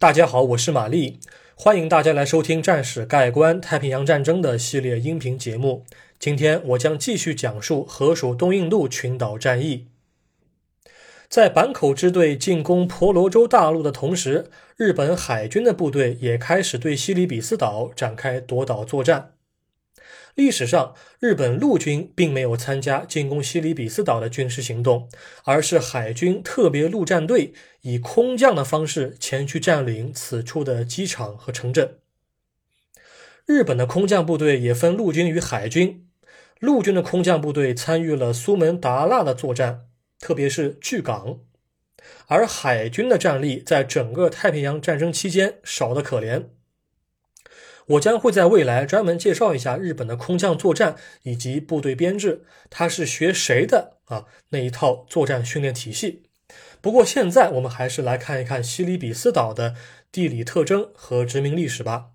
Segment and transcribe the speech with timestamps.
[0.00, 1.20] 大家好，我是玛丽，
[1.54, 5.84] 欢迎大家来收听《战史概观太平洋战争》的系列音频节目。
[6.18, 9.88] 今天我将继续讲述河属东印度群岛战役。
[11.28, 19.32] 在坂口支队进攻婆罗洲大陆的同时，日本海军的部队也开始对西里比斯岛展开夺岛作战。
[20.40, 25.06] 历史上，日本陆军并没有参加进攻西里比斯岛的军事行动，
[25.44, 31.98] 而是海军特别陆战队以空降的方式前去占领此处的机场和城镇。
[33.44, 36.06] 日本的空降部队也分陆军与海军，
[36.58, 41.40] 陆军的空降部队参与了苏门答腊的作战，特别是巨港，
[42.28, 46.46] 而海军的战力在整个太平洋战争期间少得可怜。
[47.90, 50.94] 我将会在未来专门介绍一下日本的空降作战
[51.24, 54.26] 以及部队编制，它是学谁的啊？
[54.50, 56.22] 那一套作战训练体系。
[56.80, 59.74] 不过现在我们还是来看一看西里比斯岛的
[60.12, 62.10] 地理特征和殖民历史吧。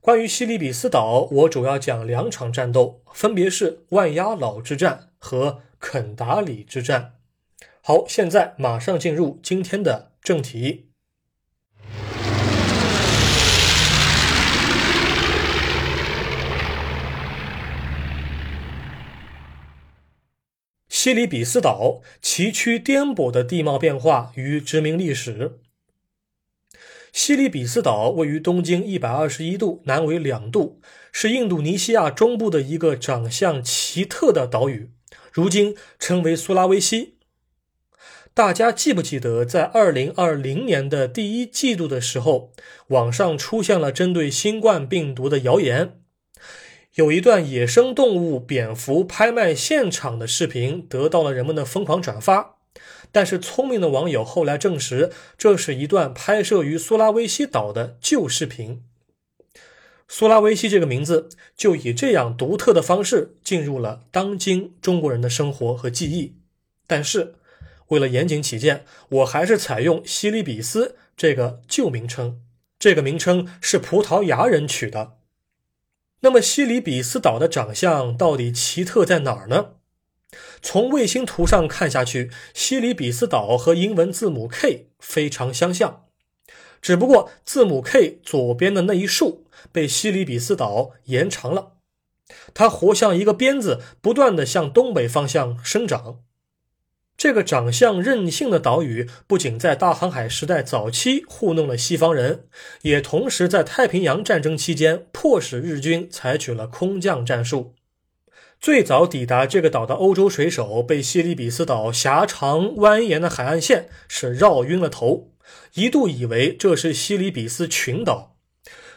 [0.00, 7.14] 关于西里比斯岛，我主要讲两场战斗，分别是万鸭老之战和肯达里之战。
[7.82, 10.87] 好，现在马上进入今天的正题。
[21.00, 25.60] 西里比斯岛崎岖颠簸的地貌变化与殖民历史。
[27.12, 30.80] 西里比斯岛位于东经一百二十一度，南纬两度，
[31.12, 34.90] 是印度尼西亚中部的一个长相奇特的岛屿，
[35.32, 37.14] 如今称为苏拉威西。
[38.34, 42.50] 大家记不记得，在二零二零年的第一季度的时候，
[42.88, 46.00] 网上出现了针对新冠病毒的谣言？
[46.98, 52.56] 有一段野生动物蝙蝠拍卖现场的视频得到了人们的疯狂转发，
[53.12, 58.82] 但是聪明的网友后来证实，这是一段拍摄于苏拉威西岛的旧视频。
[60.08, 66.34] 苏拉威西这个名字就以这样独特的方式进入了当今中国人的生活和记忆。
[66.88, 67.36] 但是
[67.88, 72.40] 为了严谨起见，我还是采用西里比斯这个旧名称，
[72.76, 75.17] 这个名称是葡萄牙人取的。
[76.20, 79.74] 那么西里比斯岛的长相到底奇特在哪儿呢？
[80.60, 86.06] 从卫星图上看下去，西里比斯岛和英文字母 K 非常相像，
[86.82, 91.74] 只不过字母 K 左边的那一竖被西里比斯岛延长了，
[92.52, 96.20] 它活像一个鞭子，不断的向东北方向生长。
[97.18, 102.44] 这个长相任性的岛屿，不仅在大航海时代早期糊弄了西方人，
[102.82, 107.74] 也同时在太平洋战争期间迫使日军采取了空降战术。
[108.60, 115.32] 最早抵达这个岛的欧洲水手被西里比斯岛狭长蜿蜒的海岸线是绕晕了头，
[115.74, 118.36] 一度以为这是西里比斯群岛。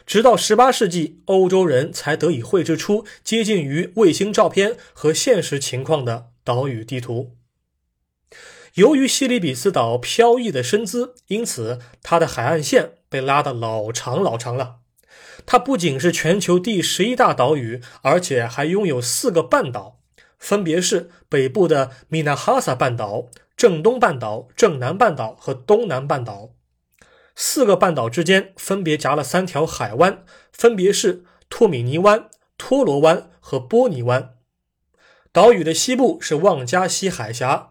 [0.06, 7.32] 直到18世纪，欧洲人才得以绘制出接近于卫星照片和现实情况的岛屿地图。
[8.76, 14.78] 由于西里比斯岛飘逸的身姿，因此它的海岸线被拉得老长老长了。
[15.46, 20.00] 它不仅是全球第十一大岛屿，而且还拥有四个半岛，
[20.40, 23.28] 分别是北部的米纳哈萨半岛、
[23.58, 26.52] 正东半岛、正南半岛和东南半岛。
[27.36, 34.36] 四个半岛之间分别夹了三条海湾，分别是托米尼湾、托罗湾和波尼湾。
[35.34, 37.71] 岛屿的西部是旺加西海峡。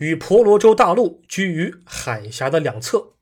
[0.00, 3.12] 与婆罗洲大陆居于海峡的两侧，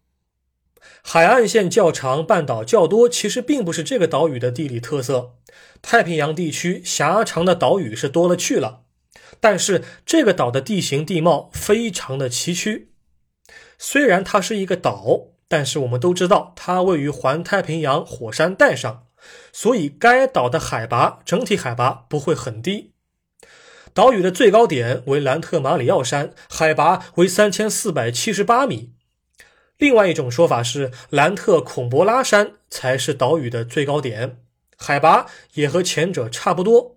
[1.02, 5.34] 海岸线较长，半岛较多，其实并不是这个岛屿的地理特色。
[5.82, 8.82] 太平洋地区狭长的岛屿是多了去了，
[9.40, 12.86] 但是这个岛的地形地貌非常的崎岖。
[13.76, 19.06] 虽然它是一个岛，但是我们都知道它位于环太平洋火山带上，
[19.52, 22.92] 所以该岛的海拔整体海拔不会很低。
[23.98, 28.92] 岛屿的最高点为兰特马里奥山，海拔为三千四百七十八米。
[29.76, 34.38] 另外一种说法是，兰特孔博拉山才是岛屿的最高点，
[34.76, 36.96] 海拔也和前者差不多。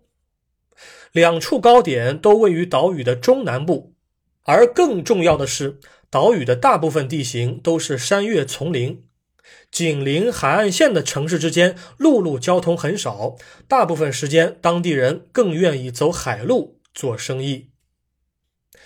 [1.12, 3.96] 两处高点都位于岛屿的中南部，
[4.44, 5.80] 而更重要的是，
[6.12, 9.04] 岛屿的大部分地形都是山岳丛林，
[9.72, 13.38] 紧邻海岸线的城市之间陆路交通很少，
[13.68, 16.78] 大部分时间当地人更愿意走海路。
[16.94, 17.70] 做生意，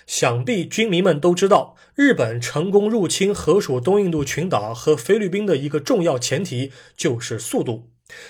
[0.05, 7.89] 想必军迷们都知道，日本成功入侵河属东印度群岛和菲律宾的一个重要前提就是速度，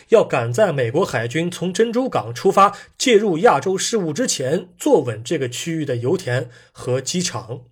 [0.10, 7.66] 要赶在美国海军从珍珠港出发介入亚洲事务之前，坐稳这个区域的油田和机场。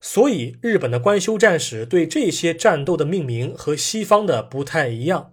[0.00, 5.31] 所以日本的官修战史对这些战斗的命名和西方的不太一样。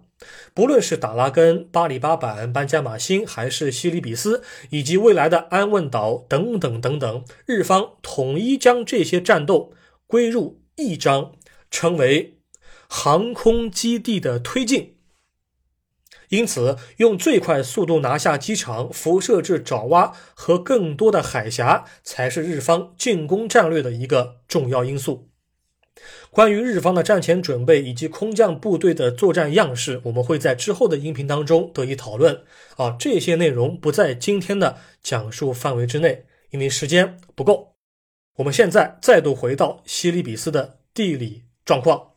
[0.52, 9.72] 不论是达拉根、巴里巴板、班加马星，还是西里比斯，以及未来的安汶岛等等等等，日方统一将这些战斗
[10.06, 11.32] 归入一章，
[11.70, 12.38] 称为
[12.88, 14.96] 航空基地的推进。
[16.28, 25.29] 因此，用最快速度拿下机场、辐射至爪哇和更多的海峡，才是日方进攻战略的一个重要因素。
[26.30, 32.42] 关于日方的战前准备以及空降部队的作战样式，我们会在之后的音频当中得以讨论。
[32.76, 37.74] 啊，这些内容不在今天的讲述范围之内，因为时间不够。
[38.36, 42.12] 我们现在再度回到西里比斯的地理状况。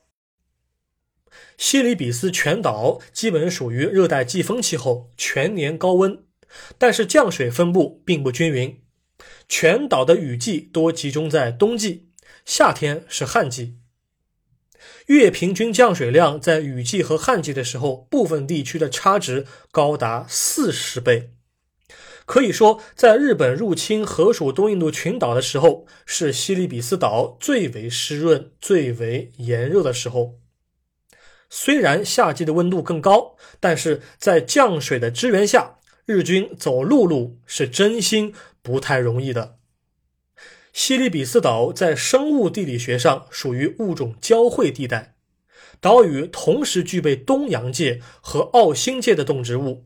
[1.57, 6.23] 西里比斯全岛基本属于热带季风气候，全年高温，
[6.77, 8.79] 但是降水分布并不均匀。
[9.49, 12.09] 全岛的雨季多集中在冬季，
[12.45, 13.77] 夏天是旱季。
[15.07, 21.31] 月平均降水量在雨季和旱季的时候，部分地区的差值高达四十倍。
[22.25, 30.39] 可以说，在日本入侵河属东印度群岛的时候，是西里比斯岛最为湿润、最为炎热的时候。
[31.49, 39.57] 虽然夏季的温度更高，但是在降水的支援下，日军走陆路是真心不太容易的。
[40.73, 45.15] 西里比斯岛在生物地理学上属于物种交汇地带，
[45.79, 49.85] 岛屿同时具备东洋界和澳新界的动植物。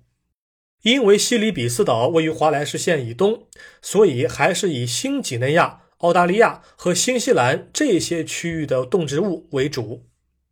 [0.83, 3.47] 因为西里比斯岛位于华莱士线以东，
[3.81, 10.05] 所以还是以新几内亚、澳大利亚和新西兰这些区域的动植物为主。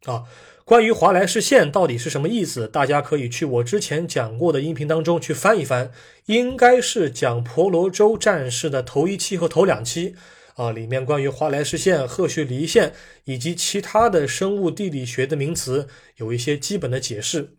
[0.03, 0.25] 啊，
[0.65, 5.91] 关于华莱士线到底是什么意思，大家可以去我之前讲过的音频当中去翻一翻，
[6.25, 10.15] 应该是讲婆罗洲战事的头一期和头两期。
[10.55, 12.93] 啊，里面关于华莱士线、赫胥黎线
[13.25, 17.51] 以及其他的生物地理学的名词有一些基本的解释。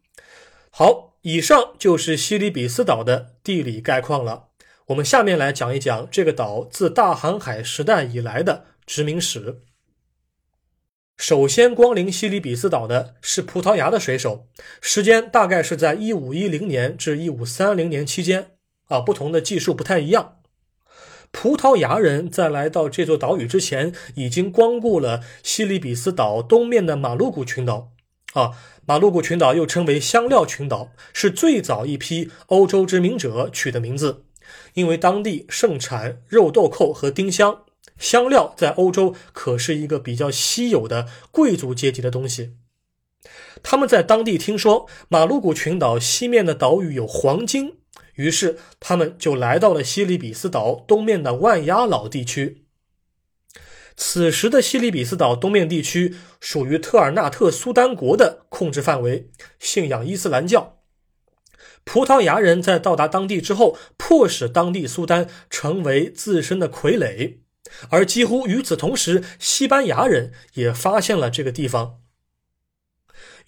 [0.71, 4.47] 好，以上就是西里比斯岛的地理概况了。
[4.87, 9.61] 我们下面来讲一讲这个岛自大航海时代以来的殖民史。
[11.17, 14.47] 首先光临西里比斯岛的是葡萄牙的水手，
[14.83, 18.51] 时间大概是在一五一零年至一五三零年期间。
[18.89, 20.37] 啊，不同的技术不太一样。
[21.33, 27.93] 葡萄牙人在来到这座岛屿之前，已经光顾了西里比斯岛东面的马鲁古群岛。
[28.35, 28.53] 啊，
[28.87, 34.25] 马鲁古群岛又称为香料群岛，是最早一批欧洲殖民者取的名字，
[34.75, 37.63] 因为当地盛产肉豆蔻和丁香。
[37.99, 42.57] 香料在欧洲可是一个比较稀有的贵族阶级的东西。
[43.63, 47.79] 他们在当地听说马鲁古群岛西面的岛屿有黄金。
[48.15, 52.65] 于是，他们就来到了西里比斯岛东面的万鸭老地区。
[53.95, 60.79] 此时的西里比斯岛东面地区属于特尔纳特苏丹国的控制范围，信仰伊斯兰教。
[61.85, 67.41] 葡萄牙人在到达当地之后，迫使当地苏丹成为自身的傀儡，
[67.91, 72.01] 而几乎与此同时，西班牙人也发现了这个地方。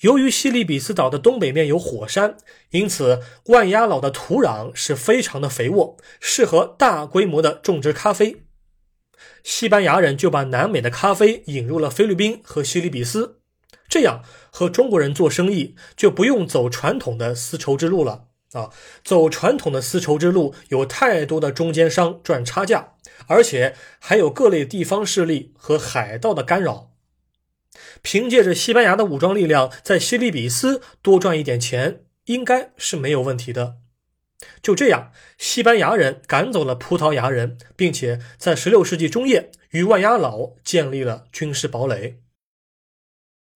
[0.01, 2.37] 由于西里比斯岛的东北面有火山，
[2.71, 8.45] 因此万鸭老的土壤是非常的肥沃，适合大规模的种植咖啡。
[9.43, 13.41] 西班牙人就把南美的咖啡引入了菲律宾和西里比斯，
[13.89, 18.71] 这样和中国人做生意就不用走传统的丝绸之路了啊！
[19.03, 22.95] 走传统的丝绸之路有太多的中间商赚差价，
[23.29, 26.91] 而且还有各类地方势力和海盗的干扰。
[28.03, 33.77] 凭借着西班牙的武装力量，在西里比斯多赚一点钱，应该是没有问题的。
[34.63, 42.21] 就这样，西班牙人赶走了葡萄牙人，并且在16世纪中叶与万鸭老建立了军事堡垒。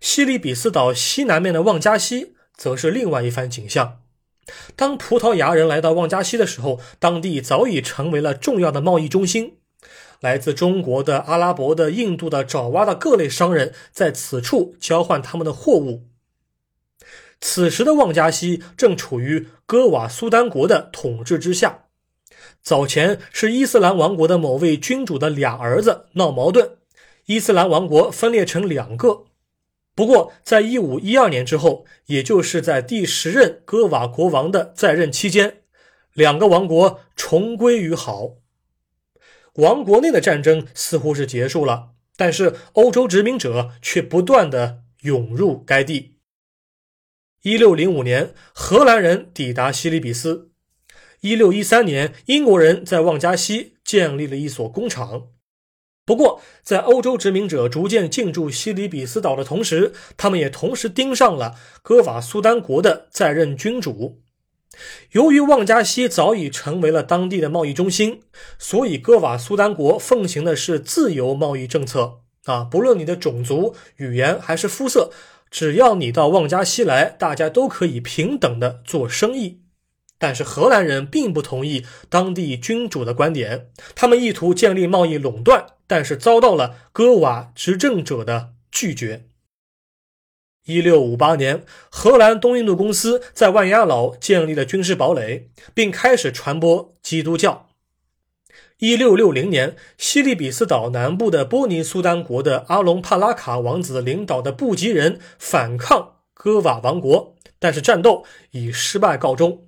[0.01, 4.01] 西里比斯岛西南面的旺加西则是另外一番景象。
[4.75, 9.60] 当葡萄牙人来到旺加西的时候，当地早已成为了重要的贸易中心。
[10.21, 16.07] 来自中国的、阿拉伯的、印度的、爪哇的各类商人在此处交换他们的货物。
[17.41, 21.87] 此时的旺加西正处于哥瓦苏丹国的统治之下。
[22.63, 26.77] 早前是伊斯兰王国的某位君主的俩儿子闹矛盾，
[27.25, 29.25] 伊斯兰王国分裂成两个。
[29.95, 35.63] 不过，在一五一二年之后，也就是在第十任哥瓦国王的在任期间，
[36.13, 38.40] 两个王国重归于好。
[39.61, 46.17] 王国内的战争似乎是结束了，但是欧洲殖民者却不断的涌入该地。
[47.43, 50.51] 一六零五年，荷兰人抵达西里比斯；
[51.21, 55.29] 一六一三年，英国人在旺加西建立了一所工厂；
[56.05, 64.23] 不过，在欧洲殖民者逐渐进驻西里比斯岛的同时，他们也同时盯上了哥瓦苏丹国的在任君主。
[65.13, 68.21] 由于旺加西早已成为了当地的贸易中心，
[68.59, 75.11] 所以哥瓦苏丹国奉行的是自由贸易政策啊，不论你的种族、语言还是肤色，
[75.51, 79.63] 只要你到旺加西来，大家都可以平等的做生意。
[80.19, 89.30] 但是荷兰人并不同意当地君主的观点，他们意图建立贸易垄断，但是遭到了哥瓦执政者的拒绝。
[90.67, 97.69] 一六五八年，荷兰东印度公司在万鸭岛建立了军事堡垒，并开始传播基督教。
[98.79, 109.67] 一六六零年，西利比斯岛南部的波尼苏丹国的阿隆帕拉卡王子领导的布吉人反抗哥瓦王国，但是战斗以失败告终。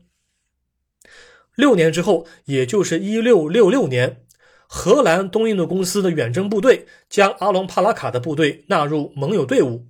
[1.55, 4.25] 六年之后，也就是一六六六年，
[4.67, 9.87] 荷兰东印度公司的远征部队将阿隆帕拉卡的部队纳入盟友队伍，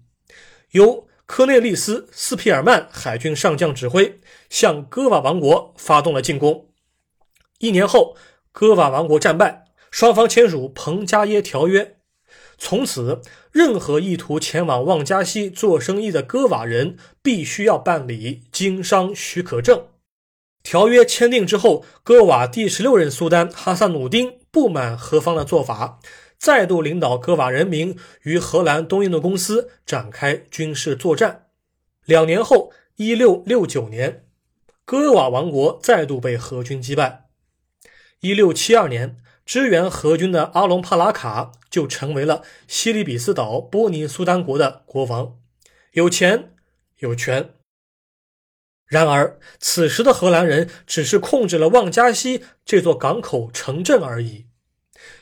[0.73, 6.69] 由科内利斯·斯皮尔曼海军上将指挥，向戈瓦王国发动了进攻。
[7.59, 8.17] 一年后，
[8.52, 11.85] 戈瓦王国战败，双方签署《彭加耶条约》，
[12.57, 19.88] 从此，任何意图前往旺加西做生意的戈瓦人必须要办理经商许可证。
[20.62, 25.99] 条约签订之后，戈瓦第十六任苏丹哈萨努丁不满何方的做法，
[26.43, 31.47] 再度领导哥瓦人民与荷兰东印度公司展开军事作战。
[32.05, 34.27] 两年后，一六六九年，
[34.85, 37.29] 哥瓦王国再度被荷军击败。
[38.19, 45.39] 一六七二年，支援荷军的阿隆帕拉卡就成为了西里比斯岛波尼苏丹国的国王，
[45.93, 46.57] 有钱
[46.99, 47.51] 有权。
[48.87, 54.49] 然而，此时的荷兰人只是控制了旺加西这座港口城镇而已，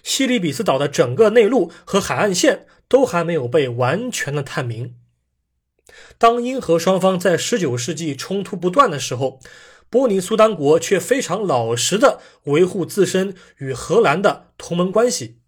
[0.03, 4.97] 西里比斯岛的整个内陆和海岸线都还没有被完全的探明。
[6.19, 9.41] 当英荷双方在19世纪冲突不断的时候，
[9.89, 15.39] 波尼苏丹国却非常老实的维护自身与荷兰的同盟关系。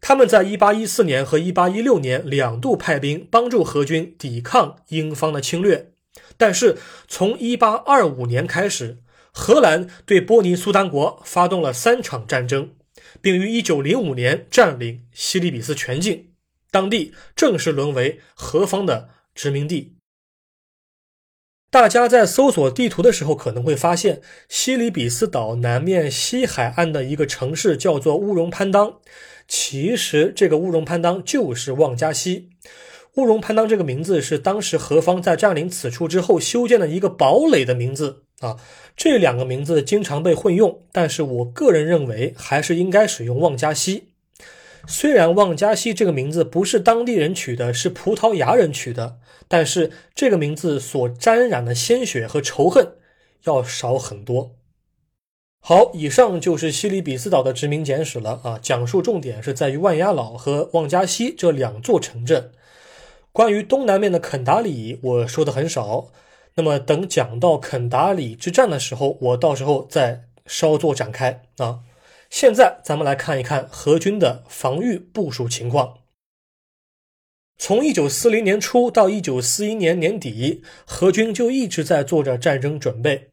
[0.00, 5.92] 他们在1814年和1816年两度派兵帮助荷军抵抗英方的侵略。
[6.36, 6.76] 但是，
[7.08, 8.98] 从1825年开始，
[9.32, 12.72] 荷兰对波尼苏丹国发动了三场战争，
[13.20, 16.28] 并于1905年占领西里比斯全境，
[16.70, 19.94] 当地正式沦为何方的殖民地。
[21.68, 29.00] 大家在搜索地图的时候，可能会发现西里比斯岛南面西海岸的一个城市叫做乌荣潘当，
[29.46, 32.50] 其实这个乌荣潘当就是旺加西。
[33.16, 38.56] 乌荣潘当这个名字是当时何方在占领此处之后修建的一个堡垒的名字啊。
[38.96, 44.08] 这两个名字经常被混用，但是我个人认为还是应该使用旺加西。
[44.86, 52.92] 虽然旺加西这个名字不是当地人取的，是葡萄牙人取的，但是这个名字所沾染的鲜血和仇恨
[53.44, 54.52] 要少很多。
[55.60, 62.52] 好，以上就是西里比斯岛的殖民简史了啊，讲述重点是在于万鸭岛和旺加西这两座城镇。
[63.32, 66.12] 关于东南面的肯达里，我说的很少。
[66.56, 71.80] 那么等讲到肯达里之战的时候，我到时候再稍作展开啊。
[72.28, 75.98] 现在咱们来看一看荷军的防御部署情况。
[77.58, 83.30] 从一九四零年初到一九四一年年底，荷军就一直在做着战争准备，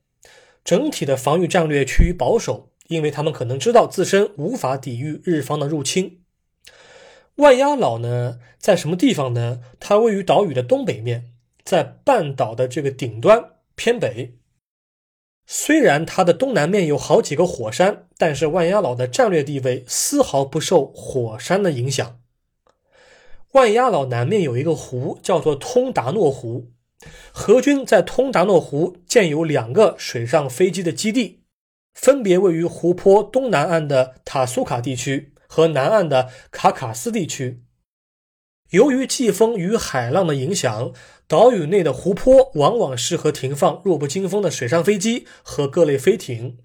[0.64, 6.22] 整体的防御战略趋于保守，因为他们可能知道自身无法抵御日方的入侵。
[7.36, 9.60] 万鸭老呢，在什么地方呢？
[9.80, 11.33] 它位于岛屿的东北面，
[11.64, 14.38] 在半岛的这个顶端偏北。
[15.46, 22.20] 虽然它的东南面有好几个火山，但是万鸭岛的战略地位丝毫不受火山的影响。
[23.52, 26.72] 万鸭岛南面有一个湖，叫做通达诺湖。
[27.32, 31.44] 荷军在通达诺湖建有两个水上飞机的基地，
[31.94, 35.30] 分别位于湖泊东南岸的塔苏卡地区。
[35.46, 37.62] 和南岸的卡卡斯地区，
[38.74, 40.94] 由于季风与海浪的影响，
[41.28, 46.58] 岛屿内的湖泊往往适合停放弱不禁风的水上飞机和各类飞艇。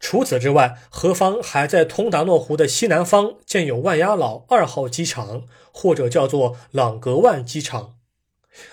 [0.00, 7.94] 除此之外，何方还在通达诺湖的西南方建有万鸭老二号机场，或者叫做朗格万机场。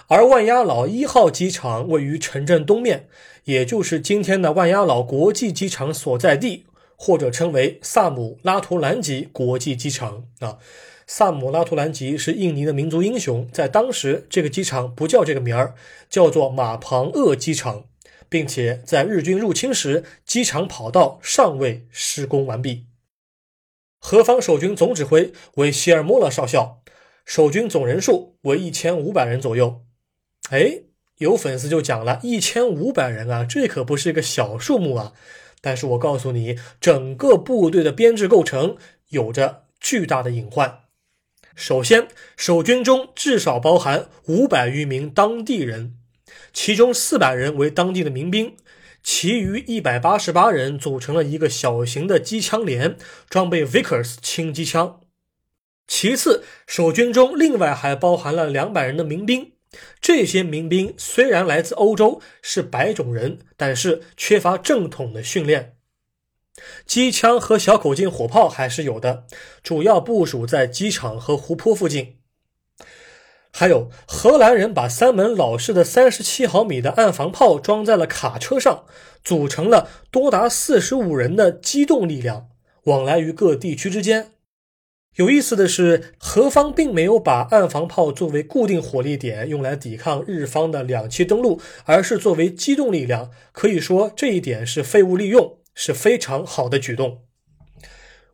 [0.08, 3.08] 而万鸭老一号机场位于城镇东面，
[3.44, 6.66] 也就是今天的万鸭老国际机场所在地。
[6.98, 10.60] 或者称为萨姆拉图兰吉国际机场啊，
[11.08, 15.76] 萨姆拉图兰吉是印尼的民族英雄，在当时这个机场不叫这个名儿，
[16.10, 17.86] 叫做马庞厄机场，
[18.28, 22.88] 并且在日军入侵时，机场跑道尚未施工完毕。
[24.00, 26.82] 何方守军总指挥为希尔莫勒少校，
[27.24, 29.84] 守军总人数为一千五百人左右。
[30.50, 30.82] 哎，
[31.18, 35.14] 有粉丝就讲了，一千五百人啊，这可不是一个小数目啊。
[35.62, 38.78] 但是我告诉你，整个部队的编制构成
[39.10, 40.85] 有着巨大的隐患。
[41.56, 45.96] 首先，守军中至少包含五百余名当地人，
[46.54, 48.56] 其中四百人为当地的民兵。
[49.02, 52.98] 其余一百八十八人组成了一个小型的机枪连，
[53.30, 55.00] 装备 Vickers 轻机枪。
[55.88, 59.52] 其次，守军中另外还包含了两百人的民兵。
[60.02, 65.75] 这些民兵虽然来自欧洲，是白种人，但是缺乏正统的训练。
[66.86, 69.26] 机枪和小口径火炮还是有的，
[69.62, 72.16] 主要部署在机场和湖泊附近。
[73.52, 78.84] 还有荷兰人把三门老式的三十七毫米的岸防炮装在了卡车上，
[79.24, 82.48] 组成了多达四十五人的机动力量，
[82.84, 84.32] 往来于各地区之间。
[85.16, 93.32] 有意思的是，何方并没有把岸防炮作为固定火力点用来抵抗日方的两栖登陆，而是作为机动力量。
[93.54, 97.26] 可以说这一点是废物利用，是非常好的举动。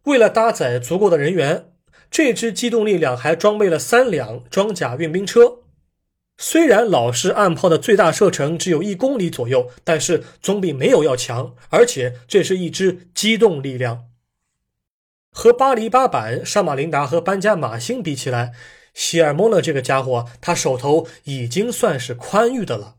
[0.03, 1.67] 为了搭载足够的人员。
[2.13, 5.59] 这支机动力量还装备了三辆装甲运兵车，
[6.37, 11.55] 虽然老式岸炮的最大射程只有一公里左右，但是总比没有要强。
[11.69, 14.09] 而且这是一支机动力量，
[15.31, 18.51] 和巴黎八板、沙马林达和班加马星比起来，
[18.93, 22.97] 希尔莫勒这个家伙，他手头已经算是宽裕的了。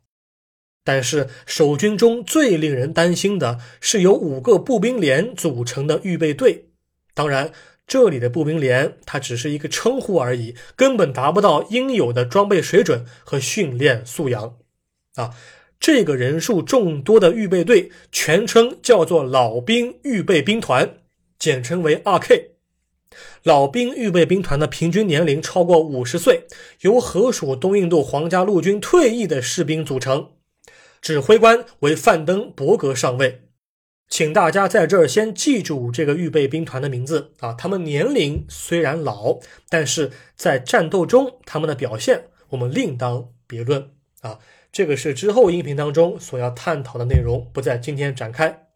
[0.84, 6.66] 但是守军中最令人担心的是由五个步兵连组成的预备队，
[7.14, 7.52] 当然。
[7.84, 14.54] 这里的步兵连，它只是一个称呼而已，根本达不到应有的装备水准和训练素养。
[15.16, 15.34] 啊，
[15.80, 20.94] 这个人数众多的预备队，全称叫做老兵预备兵团，
[21.38, 22.52] 简称为 R.K。
[23.42, 26.46] 老兵预备兵团的平均年龄超过五十岁，
[26.82, 30.30] 由荷属东印度皇家陆军退役的士兵组成，
[31.02, 33.42] 指挥官为范登伯格上尉。
[34.08, 37.54] 请大家在这儿先记住这个预备兵团的名字啊！
[37.54, 44.38] 他们年龄虽然老，但是在战斗中他们的表现我们另当别论啊！
[44.70, 48.66] 这个是之后音频当中所要探讨的内容，不在今天展开。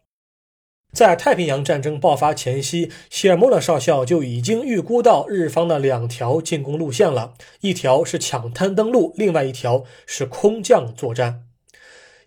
[0.91, 11.46] 在太平洋战争爆发前夕，希尔莫勒少校就已经预估到日方的两条进攻路线了，一条是抢滩登陆，另外一条是空降作战。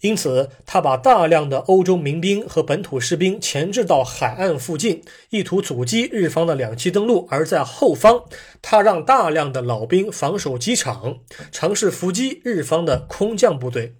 [0.00, 8.24] 因此，他把大量的欧洲民兵和本土士兵前置到海岸附近，意图阻击日方的两栖登陆；而在后方，
[8.62, 11.18] 他让大量的老兵防守机场，
[11.52, 13.96] 尝试伏击日方的空降部队。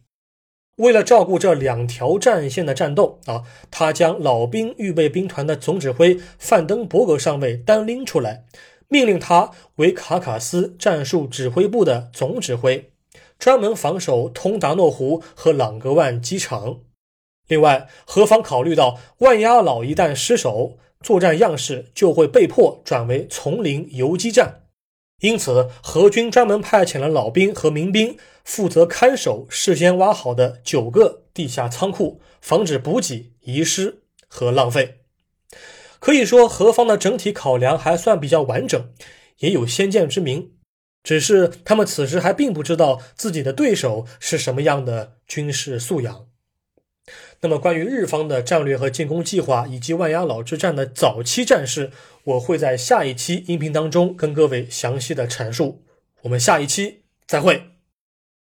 [0.76, 8.44] 为了照顾这两条战线的战斗啊，他将老兵预备兵团的总指挥范登伯格上尉单拎出来，
[8.88, 12.89] 命令他为卡卡斯战术指挥部的总指挥。
[13.40, 16.83] 专门防守通达诺湖和朗格万机场。
[17.48, 24.66] 另外，何方考虑到万压老一旦失守，作战样式就会被迫转为丛林游击战。
[25.22, 35.00] 因此，何军专门派遣了老兵和民兵负责看守事先挖好的九个地下仓库，防止补给遗失和浪费。
[35.98, 38.92] 可以说，何方的整体考量还算比较完整，
[39.40, 40.53] 也有先见之明。
[41.02, 46.26] 只是他们此时还并不知道自己的对手是什么样的军事素养。
[47.40, 51.90] 那么，关于日方的战略和进攻计划，以及万鸭老之战的早期战事，
[52.24, 55.82] 我会在下一期音频当中跟各位详细的阐述。
[56.22, 57.69] 我们下一期再会。